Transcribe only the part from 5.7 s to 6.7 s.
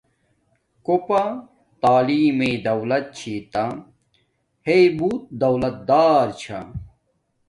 دار چھا